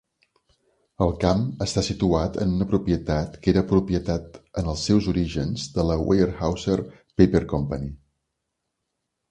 [1.05, 5.87] El camp està situat en una propietat que era propietat en els seus orígens de
[5.93, 6.81] la Weyerhauser
[7.23, 7.87] Paper Company.